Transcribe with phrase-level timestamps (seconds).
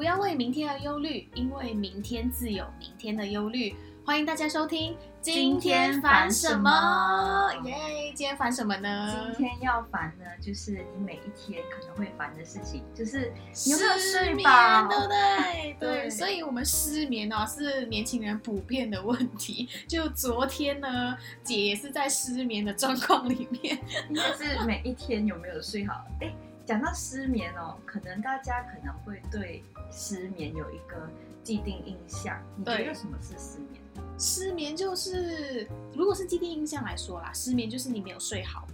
[0.00, 3.76] 不要为明天而忧虑，因为明天自有明天的忧虑。
[4.02, 4.96] 欢迎大家收听。
[5.20, 7.52] 今天烦什么？
[7.66, 9.30] 耶！Yeah, 今天烦什么呢？
[9.36, 13.30] 今天要烦呢，就是你每一天可能会烦的事情，就是
[13.66, 15.76] 你有没有睡饱，对不对？
[15.78, 19.68] 对，所以我们失眠哦，是年轻人普遍的问题。
[19.86, 26.06] 就昨天呢，姐也是在失眠的状况里面， 应该是每一天有没有睡好？
[26.22, 26.32] 哎，
[26.66, 31.08] 讲到失眠哦，可能大家可能会对失眠有一个
[31.42, 33.80] 既定印象，你觉得什么是失眠？
[34.18, 38.68] 失眠就是，如果是既定印象来说啦，失眠就是你没有睡好，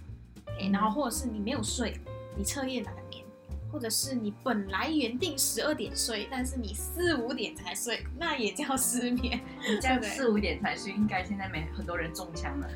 [0.59, 1.99] 嗯、然后或者是你没有睡，
[2.35, 3.23] 你彻夜难眠，
[3.71, 9.39] 或者是你本来原定十二点睡，但是你四五点才睡，那也叫失眠。
[9.67, 12.69] 你这样四五点才睡，应该现在没很多人中枪了。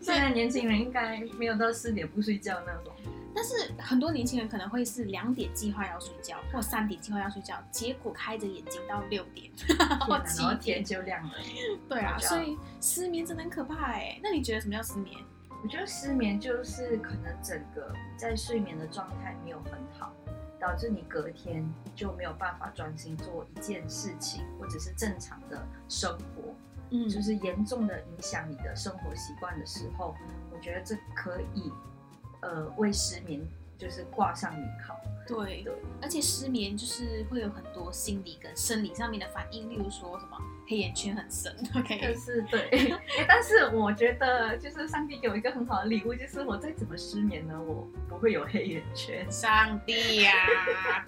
[0.00, 2.92] 现在年轻人应该没有到四点不睡觉那种。
[3.34, 9.50] 但是很多年轻人可能会是两点计划要睡觉，或三点计划要睡觉，结果开着眼睛到六点，
[10.06, 11.32] 或七点天就亮了。
[11.88, 14.18] 对啊，所以失眠真的很可怕哎。
[14.22, 15.18] 那你觉得什么叫失眠？
[15.62, 20.12] 我觉得失眠就是可能整个在睡眠的状态没有很好，
[20.60, 26.54] 导致你隔天就没有办法专心做一件事情，或者是正常的生活，
[26.90, 30.14] 嗯，就是严重的影响你的生活习惯的时候，
[30.52, 31.72] 我觉得这可以。
[32.44, 33.40] 呃，为失眠
[33.78, 34.94] 就是挂上名号。
[35.26, 40.36] 对对，而且失眠就是会有很多心理跟生理上面的反应，例如说什么
[40.68, 41.50] 黑眼圈很深。
[41.74, 42.94] OK， 就是对。
[43.26, 49.26] 但是我觉得，就是上帝给我一个很好的礼物，就是我再怎么失眠呢，我不会有黑眼圈。
[49.32, 50.30] 上帝呀、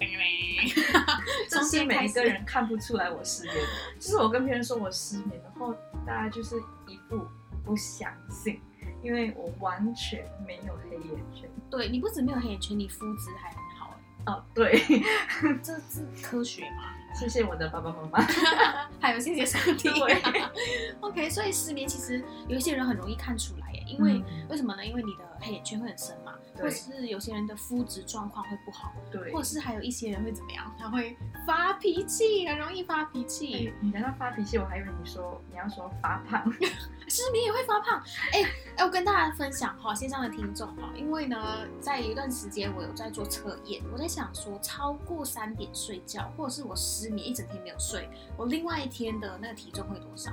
[0.95, 3.55] 啊，这是每一个人看不出来我失眠。
[3.99, 5.75] 就是我跟别人说我失眠，然后
[6.07, 6.55] 大家就是
[6.87, 7.23] 一副
[7.63, 8.59] 不相信。
[9.07, 14.33] 因为我完全没有黑眼圈，对，你不止没有黑眼圈，你肤质还很好哎。
[14.33, 14.83] 哦，对，
[15.63, 16.93] 这是科学吗？
[17.15, 18.21] 谢谢我的爸爸妈妈，
[18.99, 19.89] 还有谢谢上帝。
[19.89, 20.21] 对
[20.99, 24.85] OK，所以失眠其实有一些人很容易看出来耶，因为、嗯、为什么呢？
[24.85, 26.26] 因为你的黑眼圈会很深嘛。
[26.57, 30.73] 或是有些人的肤质状况会不好，对，或者是还有一些人会怎么样？
[30.77, 33.73] 他会发脾气，很容易发脾气。
[33.81, 36.43] 你讲到发脾气，我还以为你说你要说发胖，
[37.07, 38.01] 失眠也会发胖。
[38.33, 38.43] 哎
[38.77, 50.31] 哎，我跟大家分享哈，线上的听众哈，因为呢，在一段时间我有在做测验，我在想说，超过三点睡觉，或者是我失眠一整天没有睡，我另外一天的那个体重会多少？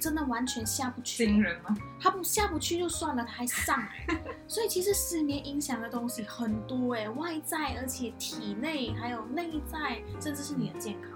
[0.00, 1.26] 真的完全下不去。
[1.26, 1.76] 惊人吗？
[2.00, 11.12] 他不下不去就算了，他还上来，所以其实失眠因想的东西很多哎，外在，而且体内还有内在，甚至是你的健康。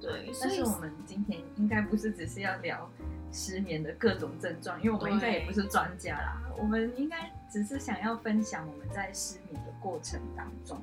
[0.00, 2.88] 对，但是我们今天应该不是只是要聊
[3.32, 6.42] 失眠的各种症状，因为我们应该也不是专家啦。
[6.56, 10.80] 我们应该只是想要分享我们在失眠的过程当中，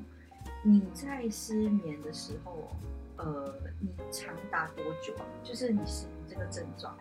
[0.61, 2.67] 你在失眠的时候，
[3.15, 5.25] 呃，你长达多久啊？
[5.41, 6.97] 就是你失眠这个症状。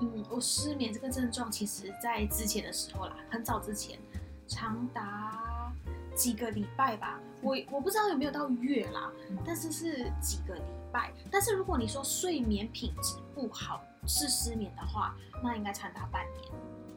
[0.00, 3.98] 嗯，我失眠这个症状，其实在之前的时候啦，很早之前。
[4.46, 5.72] 长达
[6.14, 9.10] 几个礼拜吧，我我不知道有没有到月啦，
[9.44, 10.62] 但是是几个礼
[10.92, 11.12] 拜。
[11.30, 16.52] 但是如果你说睡眠品质不好是失眠的话，那应该长达半年，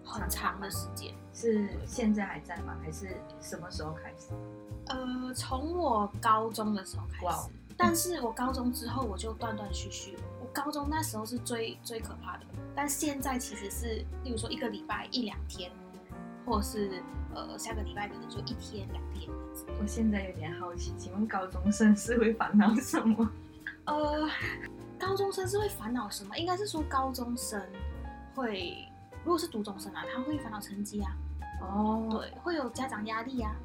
[0.05, 1.13] 很长的时间。
[1.33, 2.77] 是现在还在吗？
[2.81, 4.33] 还是什么时候开始？
[4.87, 7.49] 呃，从我高中的时候开始。
[7.77, 10.17] 但是我高中之后我就断断续续。
[10.41, 12.45] 我高中那时候是最最可怕的，
[12.75, 15.71] 但现在其实是，例如说一个礼拜一两天。
[16.49, 17.01] 或是
[17.35, 19.29] 呃，下个礼拜可能就一天两天。
[19.79, 23.29] 我现在有点好奇，请问高中生是会烦恼什么？
[23.85, 24.27] 呃，
[24.97, 26.35] 高中生是会烦恼什么？
[26.35, 27.61] 应该是说高中生
[28.33, 28.75] 会，
[29.23, 31.15] 如果是读中生啊，他会烦恼成绩啊。
[31.61, 32.07] 哦。
[32.09, 33.55] 对，会有家长压力啊。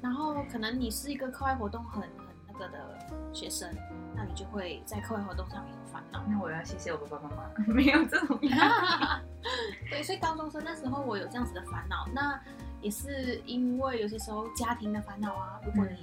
[0.00, 2.10] 然后可能你是一个课外活动很很
[2.48, 2.98] 那个的
[3.32, 6.22] 学生，那你就会在课外活动上面有烦恼。
[6.28, 9.24] 那我要谢谢我爸爸妈妈， 没有这种压力。
[9.90, 12.40] 对，所以高中生那时候我有这样子的烦恼，那
[12.80, 15.60] 也是因为有些时候家庭的烦恼啊。
[15.64, 15.96] 如果你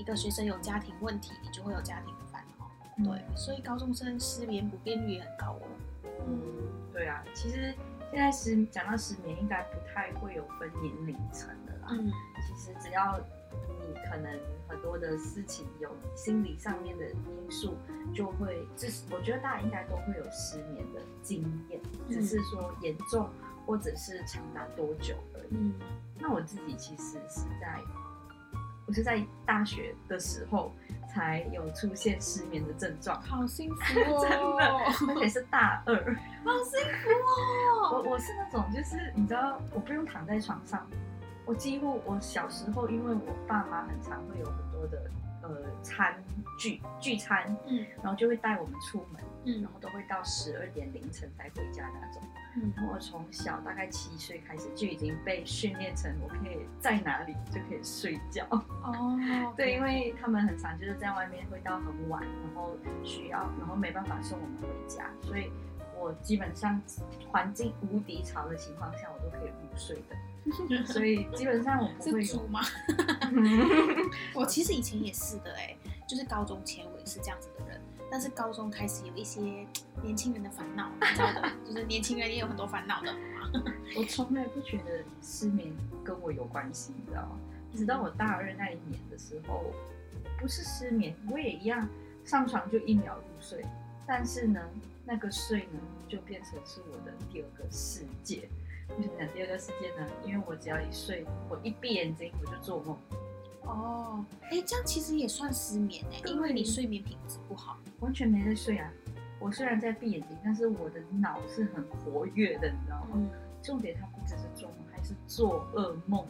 [0.00, 3.04] 一个学生有家庭问题，你就会有家庭的烦恼。
[3.04, 5.62] 对，所以高中生失眠普遍率也很高哦。
[6.26, 6.40] 嗯，
[6.92, 7.74] 对啊，其实
[8.10, 11.88] 现在失讲到失眠，应该不太会有分年龄层的啦。
[11.90, 12.10] 嗯，
[12.46, 13.18] 其实只要
[13.80, 14.30] 你可能
[14.68, 17.76] 很多的事情有心理上面的因素，
[18.14, 23.28] 就会，就是我觉得大家应该都会有失眠的经验，只是说严重
[23.66, 25.48] 或者是长达多久而已。
[25.50, 25.74] 嗯，
[26.18, 27.80] 那我自己其实是在，
[28.86, 30.72] 我是在大学的时候
[31.08, 34.20] 才有出现失眠的症状，好幸福哦，
[34.98, 35.94] 真的，而且是大二，
[36.44, 38.02] 好幸福哦。
[38.04, 40.86] 我我是那种就是你知道，我不用躺在床上，
[41.48, 45.10] 我几乎我小时候因为我爸妈很常会有很多的。
[45.40, 45.48] 呃
[45.82, 46.22] 餐
[46.58, 52.20] 聚聚餐，嗯，然后就会带我们出门，嗯，然后都会到十二点凌晨才回家那种。
[52.56, 58.44] 嗯，然后我从小大概七岁开始就已经被训练成我可以在哪里就可以睡觉。
[58.50, 59.16] 哦，
[59.56, 65.50] 对，因为他们很常就是在外面会到很晚，然后需要，然后没办法送我们回家，所以
[65.98, 66.80] 我基本上
[67.30, 70.16] 环境无敌潮的情况下，我都可以入睡的。
[70.86, 72.48] 所以基本上我不会有？
[74.34, 75.76] 我其实以前也是的哎，
[76.08, 77.78] 就是高中前我也是这样子的人，
[78.10, 79.40] 但是高中开始有一些
[80.02, 83.14] 年轻人的烦恼，你知道的，就是年轻人也有很多烦恼的？
[83.96, 85.70] 我从来不觉得失眠
[86.02, 87.38] 跟我有关系，你知道吗？
[87.74, 89.64] 直到我大二那一年的时候，
[90.40, 91.86] 不是失眠，我也一样
[92.24, 93.64] 上床就一秒入睡，
[94.06, 94.60] 但是呢，
[95.10, 98.46] 那个睡呢就变成是我的第二个世界。
[98.90, 100.06] 为什么讲第二个世界呢？
[100.22, 102.96] 因为我只要一睡，我一闭眼睛我就做梦。
[103.62, 108.92] 哦，哎，这样其实也算失眠哎，因为你睡眠品质不好，完全没在睡啊。
[109.40, 113.08] 我虽然在闭眼睛，但是我的脑是很活跃的，你知道吗？
[113.14, 113.30] 嗯，
[113.62, 116.26] 重点它不只是做梦，还是做噩梦。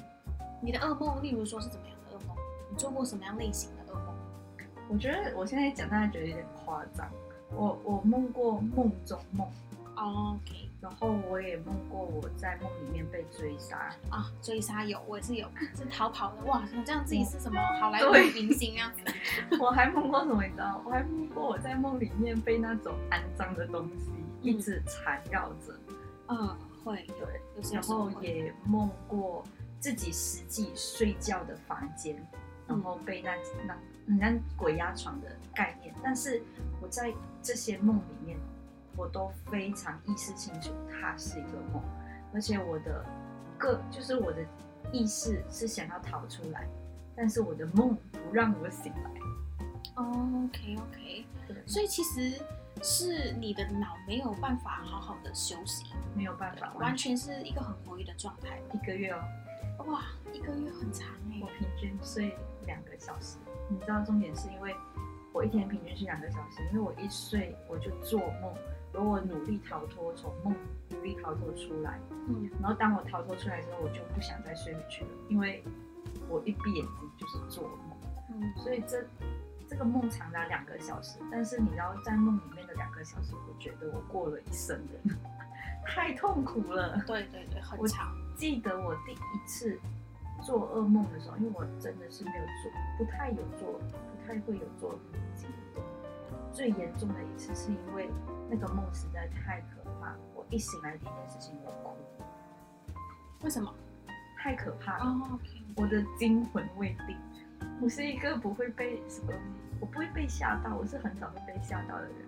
[0.62, 2.36] 你的噩梦，例如说是怎么样的噩梦？
[2.70, 4.14] 你做过什么样类型的噩梦？
[4.88, 7.10] 我觉得我现在讲，大家觉得有点夸张。
[7.54, 9.46] 我我梦过梦中梦。
[9.96, 10.68] 哦，OK。
[10.80, 16.44] 然后我也梦过我在梦里面被追杀啊，追杀有，我也是有， 是逃跑的。
[16.44, 19.00] 哇，像这样自己是什么好莱坞明星那样子。
[19.60, 20.40] 我还梦过什么？
[20.44, 20.80] 你知道？
[20.86, 25.76] 我还梦过我在梦里面被那种肮脏的东西一直缠绕着。
[26.28, 27.72] 嗯，会，对。
[27.72, 29.42] 然后也梦过
[29.80, 32.24] 自己实际睡觉的房间，
[32.68, 33.34] 然后被那
[33.66, 33.76] 那
[34.08, 35.94] 很像鬼压床的概念。
[36.02, 36.42] 但是
[36.80, 38.38] 我在这些梦里面。
[38.96, 41.80] 我都非常意识清楚，它是一个梦，
[42.34, 43.06] 而且我的
[43.56, 44.44] 个就是我的
[44.90, 46.66] 意识是想要逃出来，
[47.14, 49.10] 但是我的梦不让我醒来。
[49.94, 52.42] Oh, OK OK，对，所以其实
[52.82, 55.84] 是你的脑没有办法好好的休息，
[56.16, 58.60] 没有办法，完全是一个很活跃的状态。
[58.72, 59.22] 一个月哦，
[59.86, 61.40] 哇，一个月很长哎。
[61.40, 63.38] 我平均睡两个小时，
[63.68, 64.74] 你知道重点是因为
[65.32, 68.54] 我一天平均睡两个小时，因为我一睡我就做梦。
[68.94, 70.56] 而我努力逃脱，从梦
[70.88, 75.62] 努力逃脱出来，嗯，然后当我逃脱出来之后，我就不想再睡回去了，因为
[76.26, 77.96] 我一闭眼睛就是做梦，
[78.32, 79.06] 嗯，所以这
[79.68, 85.14] 这个梦长达两个小时，但是你知道在梦里面的两个小时，我觉得我过了一生的，
[85.86, 88.10] 太痛苦了，对对对，很长。
[88.38, 89.80] 我记得我第一次
[90.40, 95.00] 做噩梦的时候，因为我真的是没有做，不太有做，不太会有做梦
[95.34, 95.82] 经验，
[96.52, 98.08] 最严重的一次是因为。
[98.48, 101.96] 那个梦实在太可怕，我一醒来第一件事情我哭。
[103.42, 103.74] 为什么？
[104.36, 105.40] 太可怕了。
[105.74, 107.16] 我的惊魂未定。
[107.82, 109.32] 我是一个不会被什么，
[109.80, 112.27] 我不会被吓到，我是很少会被吓到的人。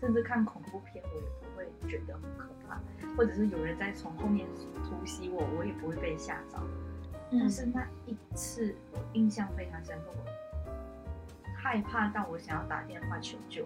[0.00, 2.80] 甚至看恐怖片，我也不会觉得很可怕，
[3.16, 4.46] 或者是有人在从后面
[4.84, 6.58] 突袭我，我也不会被吓着。
[7.30, 7.40] 嗯。
[7.40, 13.64] 但是那一次我印象非常深刻，我害怕到我想要打电话求救。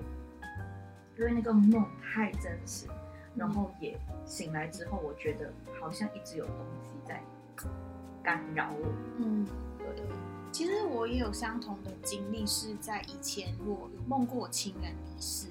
[1.17, 2.89] 因为那个梦太真实，
[3.37, 3.97] 然后也
[4.27, 7.23] 醒来之后，我觉得好像一直有东西在
[8.21, 8.89] 干扰我。
[9.19, 9.47] 嗯，
[9.79, 10.05] 对。
[10.51, 15.47] 其实我也有相同的经历，是在以前我有梦过我亲人离世，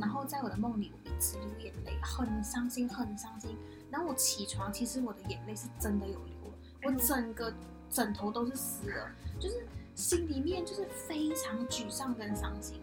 [0.00, 3.56] 然后在我的梦里，我一直流眼泪，很伤心，很伤心。
[3.90, 6.54] 然后我起床，其实我的眼泪是真的有流了，
[6.84, 7.52] 我整个
[7.90, 12.80] 枕头都是湿的，就是心里面就是非常沮丧跟伤心。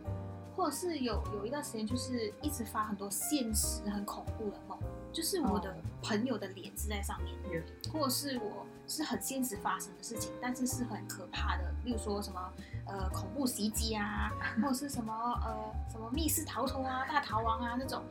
[0.55, 4.79] 或者是有有一段时间，就是一直发很多现实很恐怖的梦，
[5.15, 7.33] 就是我的朋友的脸是在上面
[7.87, 7.93] ，oh.
[7.93, 12.53] 或者是我是很现实发生的事情，但是是很可怕的，例如说什么
[12.85, 14.29] 呃恐怖袭击啊，
[14.61, 15.13] 或者是什么
[15.45, 18.03] 呃什么密室逃脱啊、大逃亡啊那种，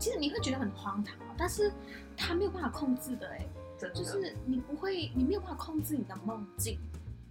[0.00, 1.72] 其实你会觉得很荒唐，但是
[2.16, 3.46] 他没有办法控制的哎，
[3.94, 6.80] 就是你不会，你没有办法控制你的梦境，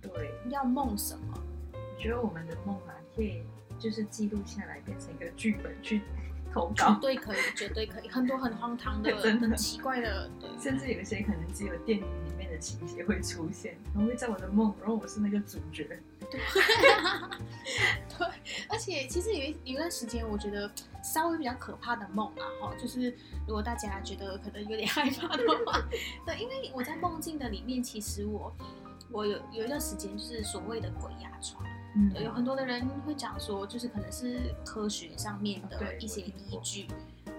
[0.02, 1.38] 对，要梦什么？
[1.74, 3.44] 我觉得我们的梦啊，可以。
[3.78, 6.02] 就是记录下来，变成一个剧本去
[6.52, 8.10] 投稿，绝对可以，绝对可以。
[8.10, 10.50] 很多很荒唐的、 真的很奇怪的，对。
[10.60, 15.88] 甚至有一些可能只有电影里面的情节会出现，然后会在我的梦，然后我是那个主角。
[16.30, 16.40] 对，
[18.18, 18.28] 对。
[18.68, 20.70] 而且其实有一有一段时间，我觉得
[21.04, 23.10] 稍微比较可怕的梦啊，哈，就是
[23.48, 25.82] 如果大家觉得可能有点害怕的话，
[26.26, 28.56] 对，因为我在梦境的里面，其实我
[29.12, 31.64] 我有有一段时间就是所谓的鬼压床。
[32.00, 36.88] 嗯，有很多的人会讲说，就是可能是科学上面的一些依据，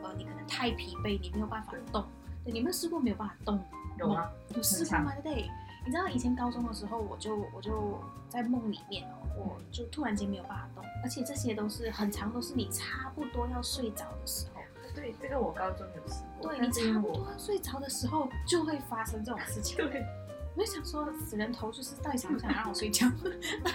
[0.03, 2.05] 呃，你可能太疲惫，你没有办法动。
[2.45, 3.59] 对，你们试过没有办法动？
[3.99, 4.31] 有吗？
[4.55, 5.15] 有试过吗？
[5.23, 5.49] 对，
[5.87, 7.99] 你知道以前高中的时候，我就我就
[8.29, 14.61] 在梦里面哦，我就突然间没有办法动，而且这些都是很长，都是你差不多要睡着的时候。
[14.95, 16.51] 对，这个我高中有试过。
[16.51, 19.77] 对，你差不多要睡着的时候就会发生这种事情。
[19.89, 20.05] 对，
[20.57, 23.07] 我就想说，死人头就是到底想不想让我睡觉？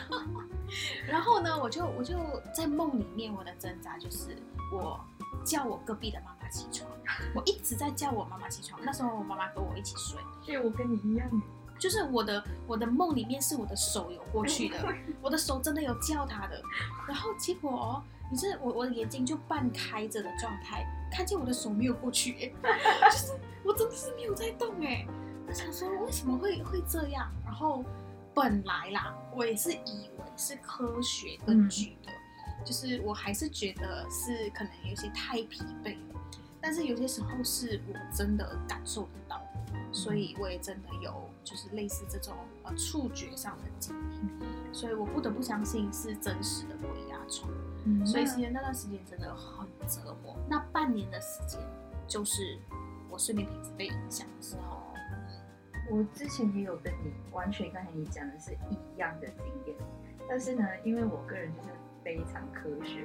[1.08, 2.16] 然后呢，我就我就
[2.54, 4.38] 在梦里面，我的挣扎就是
[4.74, 5.00] 我
[5.46, 6.90] 叫我隔壁的妈妈起床，
[7.34, 8.80] 我一直在叫我妈妈起床。
[8.84, 11.30] 那时候我妈妈跟我一起睡，对，我跟你一样，
[11.80, 14.78] 就是我的我的梦里面是我的手有过去的，
[15.22, 16.62] 我的手真的有叫她的。
[17.08, 22.54] 然后结果哦，你是我我的眼睛就半开着的状态，看见我的手没有过去，
[23.12, 25.08] 就是我真的是没有在动哎。
[25.08, 25.25] 我
[25.56, 27.32] 想说为什么会会这样？
[27.44, 27.84] 然后
[28.34, 32.12] 本来啦，我也是以为是科学根据的。
[32.12, 32.22] 嗯
[32.64, 36.20] 就是我还是觉得是可能有些太疲惫了，
[36.60, 39.40] 但是有些时候是我真的感受得到，
[39.92, 42.34] 所以我也真的有就是类似这种
[42.64, 47.52] 呃触觉上的经历，所以我不得不相信是真实的鬼压床。
[47.84, 50.36] 嗯，所以其实那段时间真的很折磨。
[50.50, 51.62] 那半年的时间
[52.08, 52.58] 就是
[53.12, 54.82] 我睡眠品质被影响的时候。
[55.90, 59.76] 我之前也有跟你完全刚才你讲的是一样的经验，
[60.28, 61.70] 但是呢，因为我个人就是。
[62.06, 63.00] 非常科学，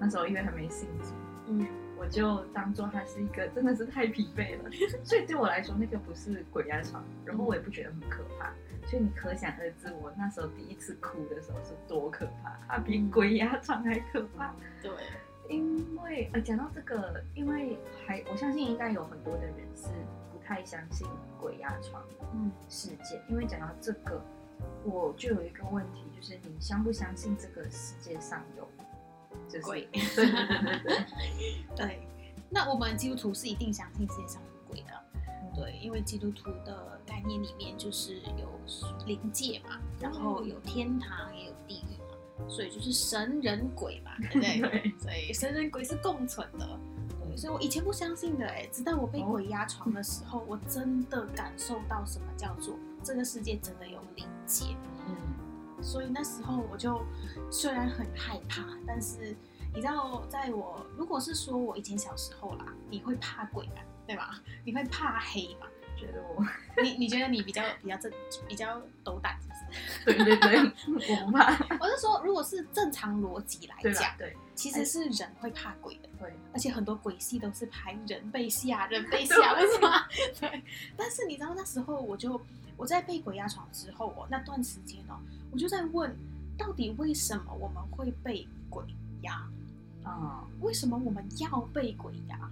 [0.00, 1.14] 那时候因为还没信主，
[1.46, 1.64] 嗯，
[1.96, 4.70] 我就当做它是一个真的是太疲惫了，
[5.04, 8.52] 所以对我来说那个不是鬼压床，然后我也不觉得很可怕，
[8.84, 14.52] 所以你可想而知我那时候第一次哭的时候是多可怕，它比鬼压床还可怕。
[14.82, 14.90] 对，
[15.48, 20.21] 因为呃讲到这个，因为还我相信应该有很多的人是不
[20.52, 21.06] 太相信
[21.40, 22.04] 鬼压床
[22.34, 24.22] 嗯事件，嗯，因为讲到这个。
[24.84, 28.68] 我就有一个问题，就是你相不相信这个世界上有
[29.62, 29.88] 鬼？
[29.90, 31.04] 对对对对对。
[31.74, 32.08] 对，
[32.48, 38.60] 那我们基督徒是一定相信世界上有鬼的，嗯、对，因为基督徒的概念里面就是有
[39.04, 44.80] 灵界嘛，然后有天堂也有地狱嘛，所以就是神人鬼嘛， 对不对？
[44.80, 46.78] 对，所以神人鬼是共存的。
[47.32, 52.76] 对，所以我以前不相信的，哎，直到我被鬼压床的时候，哦、我真的感受到什么叫做。
[53.02, 54.76] 这个世界真的有灵界，
[55.08, 55.16] 嗯，
[55.82, 57.02] 所以那时候我就
[57.50, 59.34] 虽然很害怕，但是
[59.74, 63.82] 你知道，在我如果是说我以前小时候啦，你会怕鬼吗？
[64.06, 64.40] 对吧？
[64.64, 65.66] 你会怕黑吗？
[66.06, 66.44] 觉得我，
[66.82, 68.10] 你你觉得你比较比较正
[68.48, 70.24] 比较斗胆，是不是？
[70.24, 71.52] 对对对，我不怕。
[71.78, 79.88] 我是说，如果是正常逻辑来讲，对，其实是人会怕鬼的，对，而且很多鬼戏都是拍人被吓，人被吓，为什么？
[80.40, 80.62] 对，
[80.96, 82.40] 但是你知道那时候我就。
[82.78, 85.14] 我在被鬼压床之后，哦，那段时间哦，
[85.52, 86.16] 我就在问，
[86.58, 88.82] 到底为什么我们会被鬼
[89.20, 89.34] 压？
[90.02, 92.50] 啊、嗯，为什么我们要被鬼压？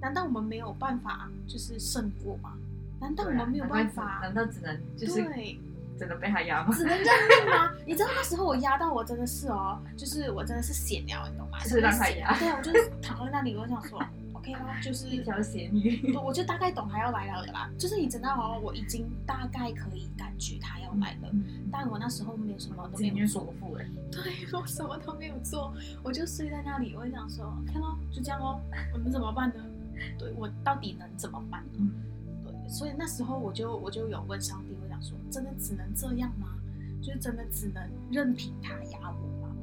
[0.00, 2.56] 难道我们没有办法就是胜过吗？
[3.00, 4.20] 难道我们没有办法？
[4.22, 5.58] 难道只能就是对，
[5.98, 6.74] 只能被他压吗？
[6.74, 7.72] 只能认命吗？
[7.86, 11.58] 你知道那时候我压到我真的是哦，就是我真的是闲聊，你懂吗？
[11.62, 12.38] 就是让他压。
[12.38, 13.98] 对啊，我就是躺在那里，我想说，
[14.32, 14.54] OK，。
[14.82, 17.68] 就是一条咸鱼，我就大概懂他要来了的啦。
[17.78, 23.52] 就是你知道哦，我已经大概可以感觉他要来了，嗯、但我那时候没有什么都没有做。
[24.12, 26.94] 对， 我什么都没有做，我就睡在那里。
[26.96, 28.60] 我就想说，看咯，就这样哦，
[28.92, 29.64] 我们怎么办呢？
[30.18, 31.90] 对，我到底能怎么办呢？
[32.68, 36.48] 所以那时候我就我就有问上帝，我想说，真的只能这样吗？
[37.02, 39.54] 就是真的只能任凭他压我吗？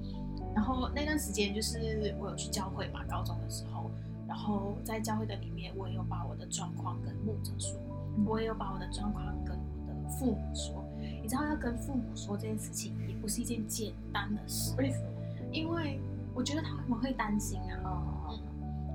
[0.55, 3.89] 然后那段时间就是我有去教会嘛，高中的时候。
[4.25, 7.77] 然后在教会的里面，我也有把我的状况跟牧者说，
[8.25, 10.83] 我也有把我的状况跟我的父母说。
[11.21, 14.73] 你知道要跟父母说这件事情，也不是一件简单的事。
[14.77, 15.05] 为什么？
[15.51, 15.99] 因为
[16.33, 18.29] 我觉得他们会担心啊。
[18.29, 18.39] 嗯。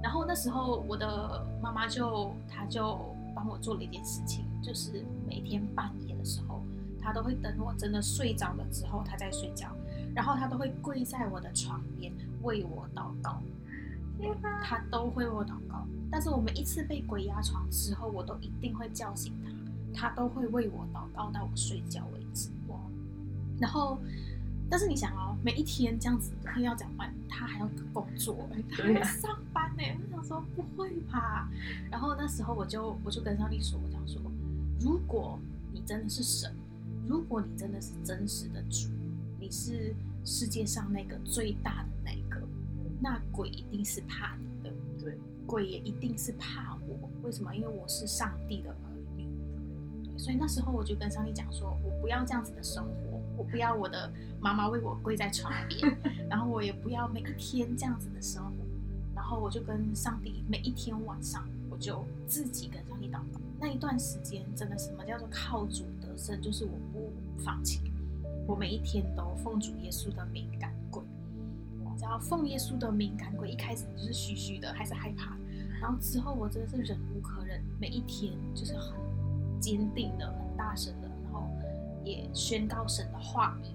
[0.02, 6.60] 然后那时候我的妈妈就，她就帮我做了一件事情，就是每天半夜的时候，
[7.00, 9.68] 他都会等我真的睡着了之后，他再睡觉，
[10.12, 13.40] 然后他都会跪在我的床边为我祷告。
[14.64, 19.32] 他都会为我祷告，但是我每一次被鬼压床之后，我都一定会叫醒
[19.94, 22.50] 他，他都会为我祷告到我睡觉为止。
[22.66, 22.76] 哇！
[23.60, 23.96] 然后，
[24.68, 27.14] 但是你想哦，每一天这样子他要怎么办？
[27.28, 28.36] 他还要工作，
[28.68, 29.38] 他还要上
[29.78, 31.48] 我想说不会吧？
[31.90, 34.20] 然后那时候我就我就跟上帝说，我讲说，
[34.80, 35.38] 如果
[35.72, 36.54] 你真的是神，
[37.06, 38.88] 如果你真的是真实的主，
[39.38, 39.94] 你是
[40.24, 42.46] 世界上那个最大的那个。
[43.00, 45.16] 那鬼一定是怕你的，对，
[45.46, 47.08] 鬼也一定是怕我。
[47.22, 47.54] 为什么？
[47.54, 49.24] 因为我是上帝的儿女，
[50.04, 50.18] 对。
[50.18, 55.96] 所以那时候我就跟上帝讲说，我不要这样子的生活，我不要我的妈妈为我跪在床边，
[56.28, 58.47] 然后我也不要每一天这样子的生活。
[58.47, 58.47] 然
[59.28, 63.38] 然后我就跟上帝每一天晚上，我就自己跟上帝祷告。
[63.60, 67.78] 那一段时间真的什么叫做靠主得胜就是我不放弃，
[68.46, 71.02] 我每一天都奉主耶稣的名赶鬼。
[71.84, 75.36] 我知道奉耶稣的名赶鬼，一开始就是虚虚的，还是害怕，
[75.78, 78.94] 然后之后我真的是忍无可忍，每一天就是很
[79.60, 81.46] 坚定的、很大声的，然后
[82.02, 83.66] 也宣告神的话语，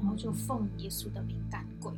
[0.00, 1.90] 然后就奉耶稣的名赶鬼。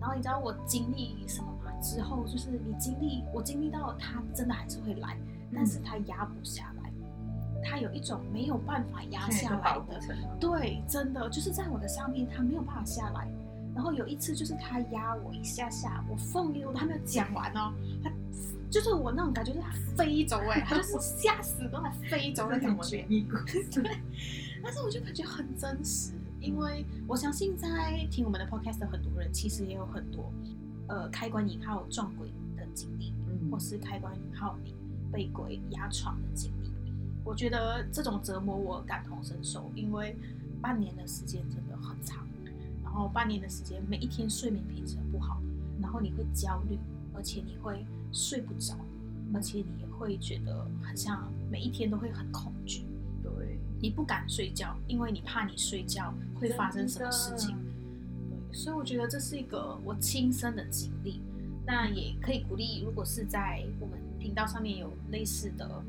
[0.00, 1.53] 然后你知道我经历什么？
[1.84, 5.18] 之后就是你经历，我经历到他真的还是会来，
[5.54, 6.90] 但是他压不下来，
[7.62, 10.00] 他有一种没有办法压下来的，
[10.40, 13.28] 对，真的就是在我的上面，他没有办法下来。
[13.74, 18.10] 然后有一次就是他压我一下下，我奉耶，我还没有讲完哦，他
[18.70, 23.04] 就是我那种感觉，就是他飞走哎，他就是吓死那种飞走的感觉，
[23.70, 23.98] 对，
[24.62, 26.14] 但是我就感觉很真实。
[26.40, 30.30] 因为我相信，在听我们的 podcast 的很多人，其实也有很多，
[30.88, 34.74] 呃，开关引号撞鬼的经历，嗯，或是开关引号你
[35.12, 36.70] 被鬼压床的经历。
[37.24, 40.14] 我觉得这种折磨我感同身受，因为
[40.60, 42.26] 半年的时间真的很长，
[42.82, 45.40] 然后半年的时间，每一天睡眠品质不好，
[45.80, 46.78] 然后你会焦虑，
[47.14, 48.76] 而且你会睡不着，
[49.32, 52.84] 而且你也会觉得很像每一天都会很恐惧。
[53.22, 57.56] 对你不敢睡觉，因为你怕你睡觉会发生什么事情。
[58.54, 61.20] 对，所以我觉得这是一个我亲身的经历。
[61.66, 65.82] 那也可以鼓励，如果是在我们频道上面有类似的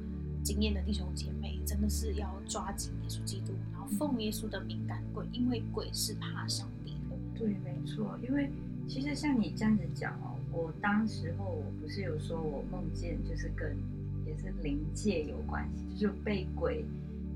[0.44, 7.16] 经验的弟兄姐妹，真的是要抓紧耶稣基督，然后奉耶稣的名赶鬼，因为鬼是怕上帝的。
[7.38, 8.18] 对，没错。
[8.24, 8.50] 因为
[8.88, 13.76] 其实像你这样子讲哦，我当时候我不是有说我梦见就是跟
[14.26, 16.84] 也是灵界有关系，就是被鬼。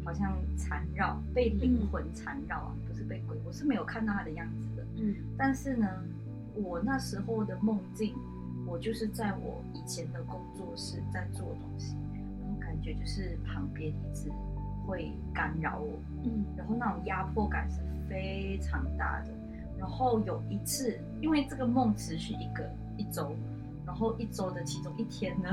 [0.06, 4.79] 好像缠绕，被灵魂缠绕啊，不是被鬼，我是没有看到他的样子的。
[5.00, 5.88] 嗯，但是呢，
[6.56, 8.14] 我那时候的梦境，
[8.68, 14.30] 我就是在我以前的工作室在做东西，然后感觉就是旁边一直
[14.86, 17.80] 会干扰我，嗯，然后那种压迫感是
[18.10, 19.32] 非常大的。
[19.78, 23.34] 然后有一次，因为这个梦持续一个一周，
[23.86, 25.50] 然后一周的其中一天呢，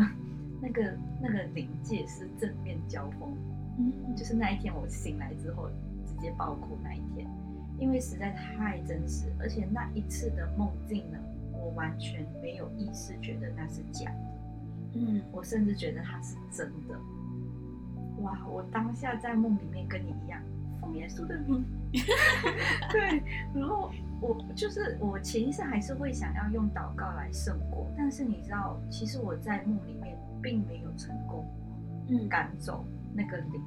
[0.60, 3.32] 那个那个临界是正面交锋。
[3.78, 5.68] 嗯，就是那一天我醒来之后，
[6.04, 7.24] 直接爆哭那一天，
[7.78, 11.18] 因为实在太真实，而且那一次的梦境呢，
[11.52, 14.18] 我完全没有意识觉得那是假的，
[14.94, 16.98] 嗯，我甚至觉得它是真的。
[18.22, 20.40] 哇，我当下在梦里面跟你一样，
[20.80, 21.64] 奉耶稣的名，
[22.90, 23.22] 对，
[23.54, 31.44] 然后我就是我潜意识还是会想要用祷告来胜过，但是你知道，其实我在梦里面并没有成功，
[32.08, 32.84] 嗯，赶走。
[33.18, 33.62] 那个灵，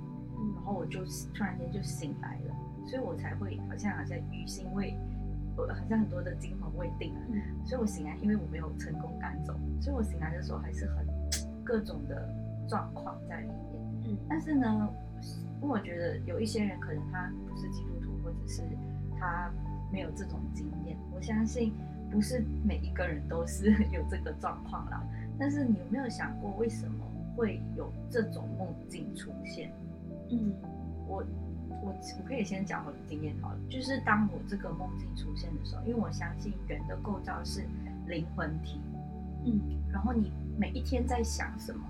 [0.55, 2.55] 然后我就突然间就醒来了，
[2.89, 4.97] 所以我才会好像好像余兴未，
[5.55, 11.05] 我好像很多的惊魂未定啊，嗯、所以我醒来，因为我没有成功赶走，所以我醒来的时候还是很
[11.63, 12.27] 各种的
[12.67, 13.55] 状况在里面。
[14.05, 14.89] 嗯，但是呢，
[15.61, 18.63] 因为我觉得有一些人可能他不是基督徒，或者是
[19.19, 19.51] 他
[19.93, 21.71] 没有这种经验，我相信
[22.09, 25.03] 不是每一个人都是 有这个状况啦。
[25.37, 27.05] 但是你有没有想过为什么？
[27.37, 29.71] 会有这种梦境出现，
[30.29, 30.51] 嗯，
[31.07, 31.23] 我
[31.81, 37.63] 我我可以先讲我的经验好了，就是当我这个梦境出现的时候，因为我相信人的构造是
[38.07, 38.79] 灵魂体，
[39.45, 39.59] 嗯，
[39.91, 41.81] 然后你每一天在想什么，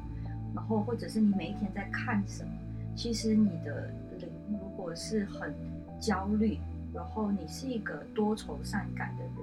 [0.55, 2.51] 然后或者是你每一天在看什么，
[2.95, 5.53] 其实你的灵如果是很
[5.99, 6.57] 焦虑，
[6.93, 9.33] 然后你是一个多愁善感的人，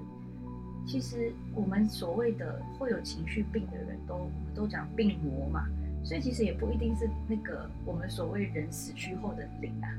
[0.86, 5.66] 其实我们所谓的会有情绪病的人都我们都讲病魔嘛。
[6.04, 9.90] 所以其实也不一定是那个我们所谓人死去后的灵啊，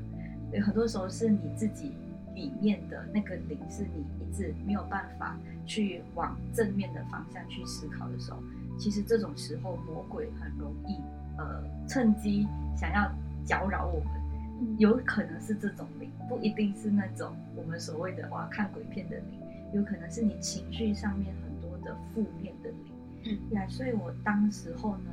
[0.52, 1.92] 有很多时候是你自己
[2.34, 8.38] 里面的那个灵，是你一直没有办法去往正面的方向去思考的时候，
[8.78, 10.96] 其实这种时候魔鬼很容易
[11.36, 13.10] 呃趁机想要
[13.44, 19.40] 搅扰我们，有可能是这种灵，不一定是那种我们所谓的哇看鬼片的灵，
[19.74, 25.10] 有可能是你情绪上面很多的负面的灵，嗯，呀，所以我当时候呢。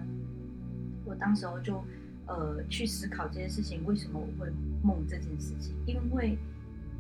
[1.08, 1.84] 我当时候就，
[2.28, 4.52] 呃，去思考这件事情，为什么我会
[4.84, 5.76] 梦这件事情？
[5.86, 6.38] 因为，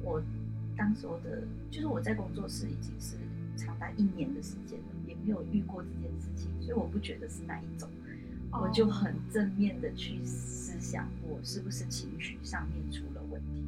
[0.03, 0.21] 我
[0.77, 3.15] 当时候的，就是我在工作室已经是
[3.55, 7.89] 长达一年的时间了，也没有遇过这件事情，所以我不觉得是那一种，
[8.51, 13.63] 我就很正面的去思想，我是不是情绪上面出了问题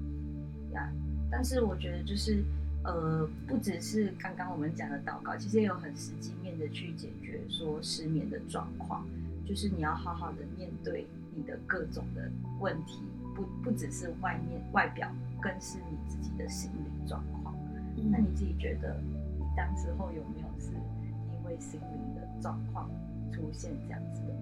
[0.73, 0.91] 呀？
[1.31, 2.43] 但是我觉得就是，
[2.83, 9.05] 呃，不只是刚刚我们讲的祷告，其实也有很实际面的去解决说失眠的状况。
[9.45, 13.03] 就是你要好好的面对你的各种的问题，
[13.35, 15.07] 不不只是外面外表，
[15.39, 17.53] 更是你自己的心理状况。
[17.95, 18.99] 嗯、那你自己觉得，
[19.37, 22.89] 你当时候有没有是因为心灵的状况
[23.31, 24.33] 出现这样子的？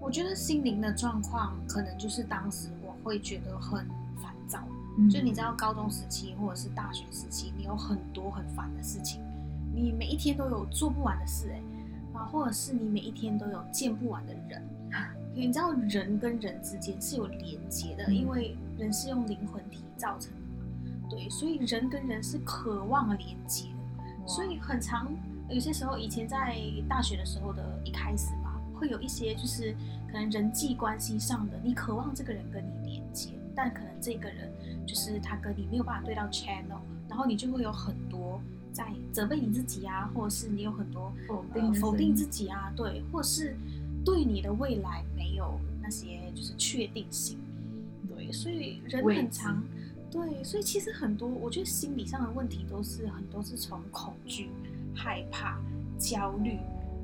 [0.00, 4.60] 我觉得心灵的状况，可能就是当时我会觉得很烦躁。
[4.96, 9.20] 嗯、就你知道，高中时期或者是大学时期，你有很多很烦的事情，
[9.74, 11.60] 你每一天都有做不完的事，哎，
[12.14, 14.62] 啊，或者是你每一天都有见不完的人。
[15.46, 21.08] 你知道，人跟人之间是有连接的，因为人是用灵魂体造成的嘛。
[21.08, 25.08] 对，所以人跟人是渴望连接的，所以很长，
[25.48, 28.54] 有些时候，以前在大学的时候的一开始吧。
[28.74, 29.74] 会有一些就是
[30.06, 34.52] 可能人际关系上的，你渴望这个人跟你连接，但可能这个人
[34.86, 38.40] 就是他跟你没有办法对到 channel，然后你就会有很多
[38.72, 43.56] 在责备你自己啊，或者是你有很多否定、呃、否定自己啊，对，或者是
[44.08, 47.36] 对你的未来没有那些就是确定性，
[48.08, 49.62] 对，所以人很长，
[50.10, 54.48] 对，所以其实很多我觉得心理上的问题都是很多是从恐惧、
[54.94, 55.60] 害怕、
[55.98, 56.56] 焦虑，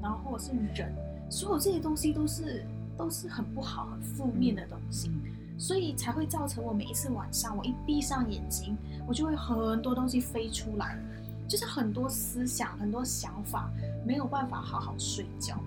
[0.02, 0.90] 然后或者是人。
[1.28, 2.64] 所有这些东西都是
[2.96, 5.10] 都是很不好、很负面的东西，
[5.58, 8.74] 所以才会造成我每一次晚上，我一闭上眼睛，
[9.06, 10.98] 我就会很多东西飞出来，
[11.46, 13.70] 就是很多思想、很多想法，
[14.06, 15.60] 没有办法好好睡觉。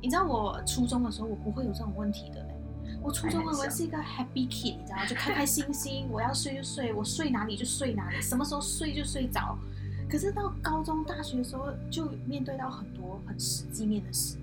[0.00, 2.54] 你知道我初中的时候，我不会有这种问题的嘞。
[3.02, 5.06] 我初中的时候是一个 happy kid，你知道吗？
[5.06, 9.58] 就开开心心，我要睡就睡，我睡哪里就睡哪里，什么时候睡就睡着。
[10.08, 14.36] 可是到高中、大学的时候，就面对到很多很实际面的事。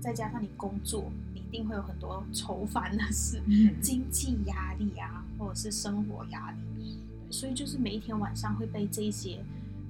[0.00, 3.40] 再加上你工作，你一定会有很多愁烦的事，
[3.80, 6.98] 经济压力啊，或者是生活压力，
[7.30, 9.38] 所以就是每一天晚上会被这些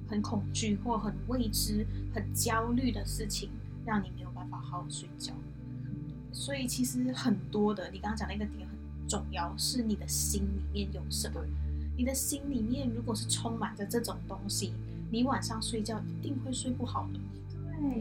[0.07, 1.83] 很恐惧或很未知、
[2.13, 3.49] 很焦虑的事情，
[3.85, 5.33] 让你没有办法好好睡觉。
[6.31, 11.41] 所以其实很多的，你刚刚讲那个点很重要，是你的心里面有什么？
[11.95, 14.73] 你的心里面如果是充满着这种东西，
[15.11, 17.19] 你晚上睡觉一定会睡不好的。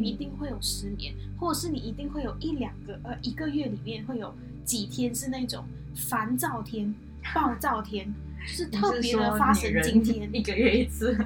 [0.01, 4.33] 你一定会有失眠，或者是你一定会有一两个呃一个月里面会有
[4.65, 6.95] 几天是那种烦躁天、
[7.35, 8.15] 暴躁天，
[8.47, 11.19] 就是特别的发神经天，一个月一次，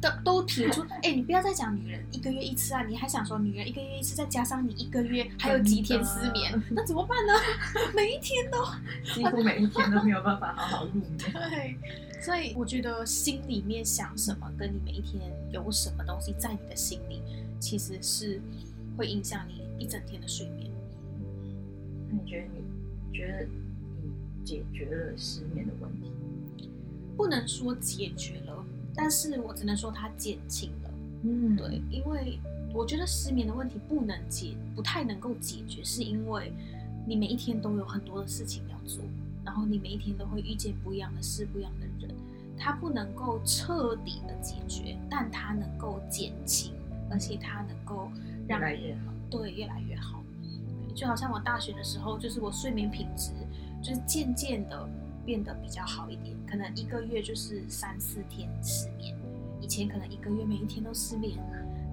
[0.00, 0.82] 都都提出。
[0.82, 7.32] 哎、欸，你不要再讲女人一个月一次啊，你还想说女人一个月一次，再加上你一个月还有几天失眠，那怎么办呢？
[7.94, 8.64] 每一天都
[9.14, 11.16] 几乎每一天都没有办法好好入眠。
[11.50, 11.76] 对，
[12.20, 17.22] 所以我觉得心里面想什么，跟你每一天有什么东西在你的心里。
[17.60, 18.40] 其实是
[18.96, 20.70] 会影响你一整天的睡眠。
[22.08, 23.46] 那你觉得你觉得
[24.02, 24.10] 你
[24.46, 26.10] 解决了失眠的问题？
[27.18, 30.90] 不能说解决了，但是我只能说它减轻了。
[31.22, 32.38] 嗯，对，因为
[32.72, 36.52] 我觉得失眠的问题不能解，不太能够解决，是因为
[37.06, 39.04] 你每一天都有很多的事情要做，
[39.44, 42.14] 然后你每一天都会遇见不一样的事、不一样的人，
[42.58, 46.72] 它不能够彻底的解决，但它能够减轻。
[47.12, 48.08] 而且它能够
[48.46, 48.60] 让
[49.28, 50.22] 对，越来越好。
[50.94, 53.32] 就好像我大学的时候，就是我睡眠品质
[53.82, 54.88] 就是渐渐的
[55.24, 59.16] 变得比较好一点，可能一个月就是三四天失眠，
[59.60, 61.38] 以前可能一个月每一天都失眠，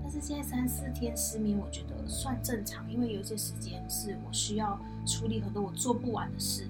[0.04, 6.68] 但是现在三四天失眠，我觉得算正常，因为有些时间是我需要处理很多我做不完的事，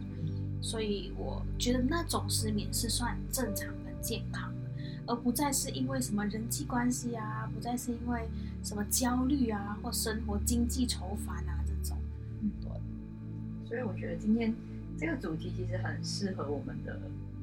[0.61, 4.57] 所以我觉得那种失眠是算正常的健康的。
[5.09, 8.27] 而不再是因为什么人际关系啊，不再是因为
[8.61, 11.97] 什么焦虑啊，或生活经济愁烦啊这种。
[12.41, 12.69] 嗯，对。
[13.65, 14.53] 所以我觉得今天
[14.97, 16.99] 这个主题其实很适合我们的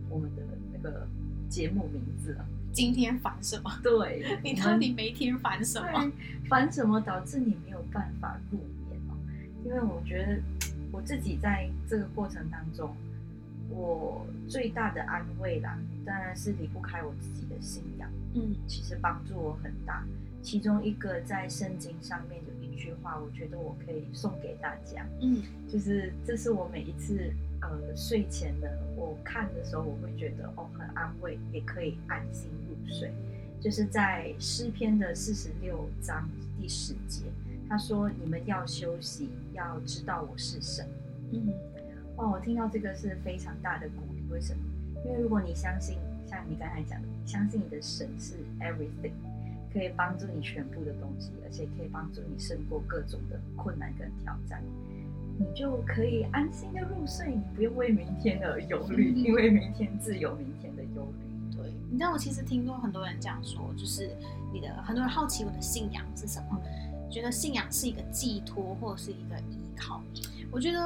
[0.08, 1.06] 我们的那个
[1.48, 2.44] 节目名字啊。
[2.72, 3.70] 今天烦什么？
[3.82, 6.12] 对， 你到底每天烦什么？
[6.48, 9.14] 烦什么导致你没有办法入眠哦？
[9.64, 10.40] 因为我觉得
[10.90, 12.94] 我自己在这个过程当中。
[13.70, 18.08] 我最大的安慰啦，当然是离不开我自己的信仰。
[18.34, 20.04] 嗯，其实帮助我很大。
[20.42, 25.06] 其中一个在圣经上面有一句话，我觉得我可以送给大家。
[25.20, 27.32] 嗯，就是这是我每一次
[27.62, 33.12] 呃睡前的我看的时候，我会觉得哦很安慰，也可以安心入睡。
[33.60, 36.28] 就是在诗篇的四十六章
[36.60, 37.22] 第十节，
[37.68, 40.86] 他说：“你们要休息，要知道我是神。”
[41.32, 41.48] 嗯。
[42.16, 44.22] 哦，我听到这个是非常大的鼓励。
[44.30, 44.60] 为什么？
[45.04, 49.12] 因为如果你相信，像你刚才讲的，相信你的神是 everything，
[49.74, 54.62] 可以帮助你全部的东西，而且可以帮助你胜过各种的困难跟挑战，
[55.36, 61.56] 你就可以安心的入睡，你不用为明天而忧虑，因为明天自有明天的忧虑。
[61.56, 64.08] 对，你知道我其实听过很多人这样说，就是
[64.52, 66.60] 你的很多人好奇我的信仰是什么，
[67.10, 70.00] 觉得信仰是一个寄托或者是一个依靠。
[70.52, 70.78] 我觉得，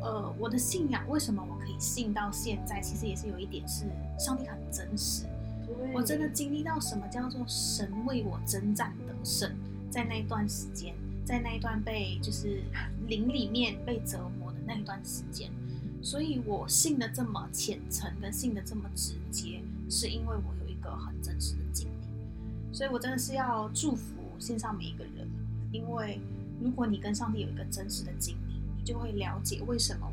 [0.00, 2.80] 呃，我的信仰为什么我可以信到现在？
[2.80, 3.84] 其实也是有一点是
[4.18, 5.26] 上帝很真实。
[5.82, 9.52] 对我真的经历到什么叫做神为我征战得胜，
[9.90, 12.62] 在那一段时间，在那一段被就是
[13.08, 15.50] 灵里面被折磨的那一段时间。
[16.00, 22.74] 所以我信的这么虔诚，跟信的这么直接，是因为我有一个很真实的经历。
[22.74, 25.28] 所以我真的是要祝福线上每一个人，
[25.70, 26.20] 因为
[26.60, 30.11] 如果你跟上帝有一个真实的经历，你就会了解为什么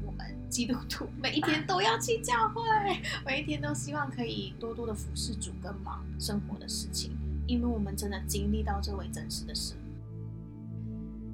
[0.50, 2.62] 基督徒 每一天都要去教会，
[3.26, 7.12] 每一天都希望可以多多的服侍主跟忙生活的事情，
[7.48, 9.78] 因为我们真的经历到这位真实的神。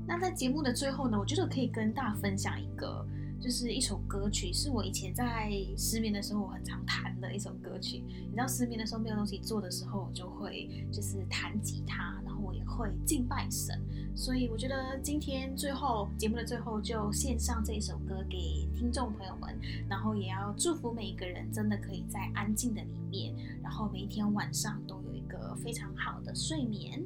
[0.07, 3.05] 那在节目的最后呢，我觉得可以跟大家分享一个。
[3.37, 8.01] 就是一首歌曲，是我以前在失眠的时候我很常弹的一首歌曲。
[8.07, 12.19] 你知道失眠的时候没有东西做的时候，我就会就是弹吉他，
[12.55, 13.79] 也会敬拜神。
[14.15, 19.53] 所以我觉得今天最后节目的最后就献上这一首歌给听众朋友们，
[19.89, 27.03] 然后也要祝福每一个人真的可以在安静的里面，然后每一天晚上都有一个非常好的睡眠。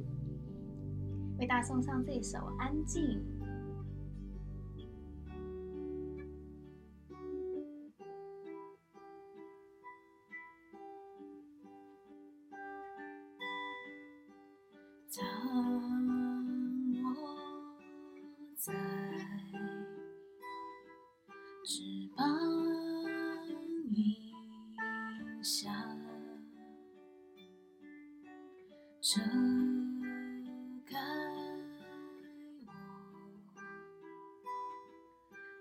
[1.38, 3.02] 为大家送上这首《安静》。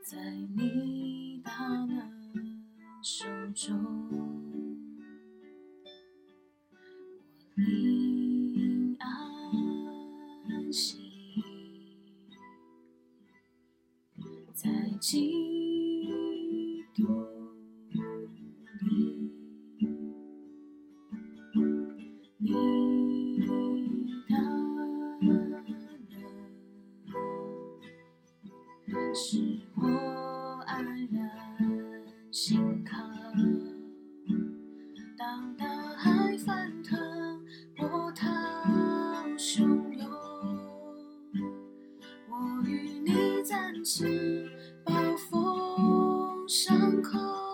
[0.10, 0.18] 在
[0.58, 1.52] 你大
[1.86, 2.12] 能
[3.04, 3.78] 手中，
[47.02, 47.49] 口